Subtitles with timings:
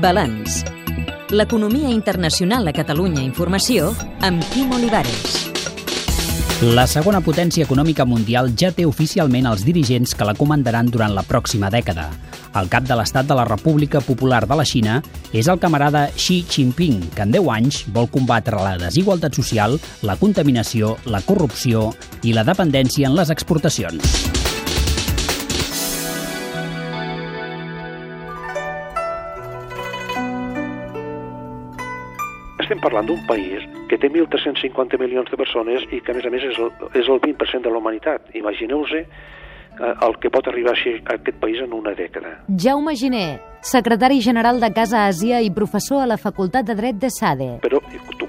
[0.00, 0.62] Balanç.
[1.30, 5.38] L'economia internacional a Catalunya Informació amb Quim Olivares.
[6.76, 11.24] La segona potència econòmica mundial ja té oficialment els dirigents que la comandaran durant la
[11.26, 12.10] pròxima dècada.
[12.54, 15.00] El cap de l'estat de la República Popular de la Xina
[15.32, 20.18] és el camarada Xi Jinping, que en 10 anys vol combatre la desigualtat social, la
[20.20, 21.90] contaminació, la corrupció
[22.22, 24.41] i la dependència en les exportacions.
[32.62, 36.32] Estem parlant d'un país que té 1.350 milions de persones i que, a més a
[36.32, 38.30] més, és el, és el 20% de la humanitat.
[38.38, 42.38] Imagineu-se eh, el que pot arribar a ser aquest país en una dècada.
[42.48, 47.10] Jaume Giner, secretari general de Casa Àsia i professor a la Facultat de Dret de
[47.10, 47.50] SADE.
[47.66, 47.82] Però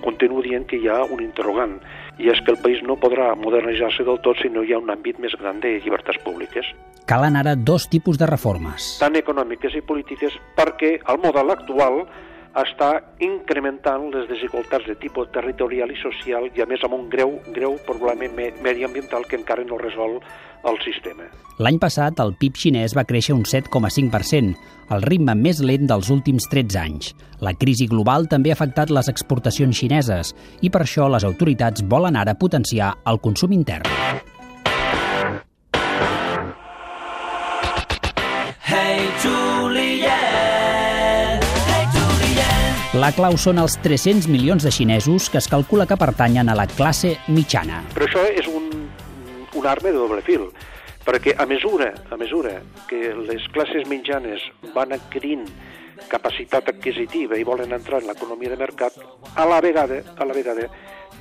[0.00, 1.78] continuo dient que hi ha un interrogant,
[2.20, 4.90] i és que el país no podrà modernitzar-se del tot si no hi ha un
[4.92, 6.66] àmbit més gran de llibertats públiques.
[7.08, 8.96] Calen ara dos tipus de reformes.
[9.00, 12.04] Tant econòmiques i polítiques, perquè el model actual
[12.58, 12.90] està
[13.22, 17.76] incrementant les desigualtats de tipus territorial i social i a més amb un greu, greu
[17.86, 18.26] problema
[18.62, 20.18] mediambiental que encara no resol
[20.66, 21.28] el sistema.
[21.60, 24.54] L'any passat el PIB xinès va créixer un 7,5%,
[24.90, 27.12] el ritme més lent dels últims 13 anys.
[27.40, 32.18] La crisi global també ha afectat les exportacions xineses i per això les autoritats volen
[32.18, 34.29] ara potenciar el consum intern.
[43.00, 46.66] La clau són els 300 milions de xinesos que es calcula que pertanyen a la
[46.68, 47.78] classe mitjana.
[47.94, 48.66] Però això és un,
[49.56, 50.50] un arma de doble fil,
[51.06, 52.58] perquè a mesura, a mesura
[52.90, 55.46] que les classes mitjanes van adquirint
[56.12, 58.98] capacitat adquisitiva i volen entrar en l'economia de mercat,
[59.32, 60.68] a la vegada, a la vegada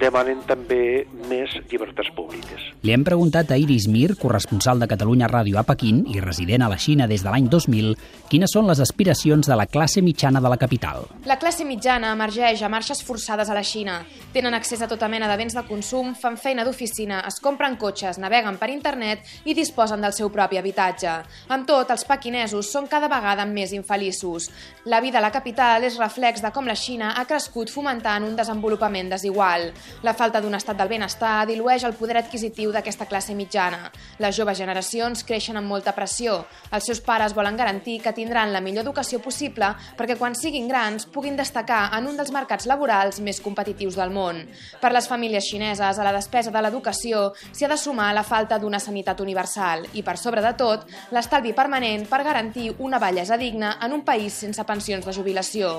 [0.00, 2.62] demanen també més llibertats públiques.
[2.84, 6.70] Li hem preguntat a Iris Mir, corresponsal de Catalunya Ràdio a Pequín i resident a
[6.72, 7.94] la Xina des de l'any 2000,
[8.30, 11.06] quines són les aspiracions de la classe mitjana de la capital.
[11.28, 14.00] La classe mitjana emergeix a marxes forçades a la Xina.
[14.34, 18.18] Tenen accés a tota mena de béns de consum, fan feina d'oficina, es compren cotxes,
[18.18, 21.20] naveguen per internet i disposen del seu propi habitatge.
[21.54, 24.50] Amb tot, els pequinesos són cada vegada més infeliços.
[24.90, 28.36] La vida a la capital és reflex de com la Xina ha crescut fomentant un
[28.36, 29.73] desenvolupament desigual.
[30.02, 33.90] La falta d'un estat del benestar dilueix el poder adquisitiu d'aquesta classe mitjana.
[34.18, 36.44] Les joves generacions creixen amb molta pressió.
[36.70, 41.06] Els seus pares volen garantir que tindran la millor educació possible perquè quan siguin grans
[41.06, 44.42] puguin destacar en un dels mercats laborals més competitius del món.
[44.80, 48.58] Per les famílies xineses, a la despesa de l'educació s'hi ha de sumar la falta
[48.58, 53.76] d'una sanitat universal i, per sobre de tot, l'estalvi permanent per garantir una bellesa digna
[53.82, 55.72] en un país sense pensions de jubilació.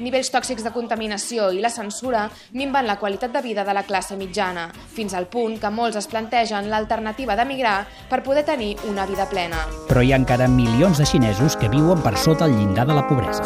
[0.00, 3.82] Nivells tòxics de contaminació i la censura minven la qualitat de vida vida de la
[3.82, 9.04] classe mitjana, fins al punt que molts es plantegen l'alternativa d'emigrar per poder tenir una
[9.06, 9.66] vida plena.
[9.88, 13.06] Però hi ha encara milions de xinesos que viuen per sota el llindar de la
[13.08, 13.44] pobresa.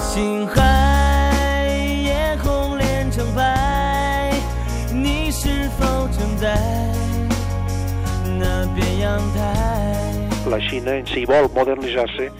[10.46, 12.30] La Xina en si vol modernitzar-se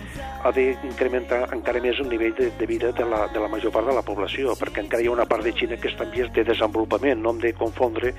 [0.46, 3.88] ha d'incrementar encara més el nivell de, de vida de la, de la major part
[3.90, 6.30] de la població, perquè encara hi ha una part de Xina que està en vies
[6.36, 8.14] de desenvolupament, no hem de confondre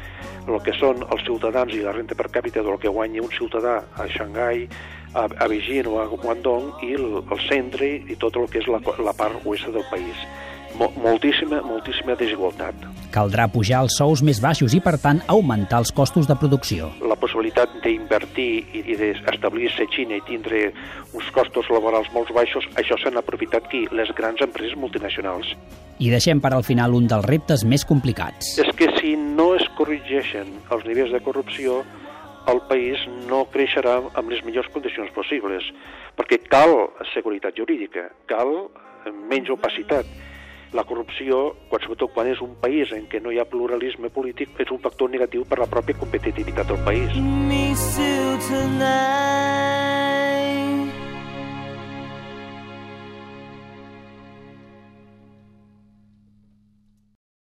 [0.47, 3.79] el que són els ciutadans i la renta per càpita del que guanya un ciutadà
[3.95, 4.67] a Xangai,
[5.13, 8.69] a, a Beijing o a Guangdong i el, el centre i tot el que és
[8.71, 10.27] la, la part oest del país
[10.77, 12.75] moltíssima, moltíssima desigualtat.
[13.17, 16.91] Caldrà pujar els sous més baixos i, per tant, augmentar els costos de producció.
[17.01, 20.67] La possibilitat d'invertir i d'establir-se a Xina i tindre
[21.17, 23.87] uns costos laborals molt baixos, això s'han aprofitat qui?
[23.89, 25.49] Les grans empreses multinacionals.
[25.97, 28.53] I deixem per al final un dels reptes més complicats.
[28.61, 31.81] És que si no es corregeixen els nivells de corrupció,
[32.53, 35.65] el país no creixerà amb les millors condicions possibles,
[36.21, 36.77] perquè cal
[37.15, 38.69] seguretat jurídica, cal
[39.25, 40.05] menys opacitat,
[40.73, 44.55] la corrupció, quan, sobretot quan és un país en què no hi ha pluralisme polític,
[44.59, 47.15] és un factor negatiu per la pròpia competitivitat del país.
[47.47, 47.73] Me
[48.49, 50.16] tonight.